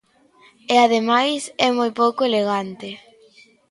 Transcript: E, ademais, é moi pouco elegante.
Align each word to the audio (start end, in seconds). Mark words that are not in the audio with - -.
E, 0.73 0.75
ademais, 0.85 1.41
é 1.65 1.67
moi 1.77 1.91
pouco 2.01 2.21
elegante. 2.29 2.89